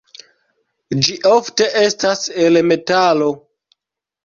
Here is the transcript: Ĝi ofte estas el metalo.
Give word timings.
Ĝi 1.07 1.17
ofte 1.33 1.69
estas 1.83 2.25
el 2.47 2.59
metalo. 2.73 3.31